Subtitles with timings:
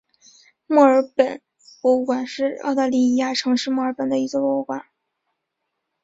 [0.65, 1.39] 墨尔本
[1.79, 4.83] 博物馆是澳大利亚城市墨尔本的一座博物馆。